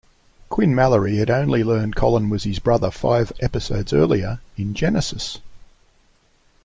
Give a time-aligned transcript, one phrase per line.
[0.49, 5.37] Quinn Mallory had only learned Colin was his brother five episodes earlier in "Genesis".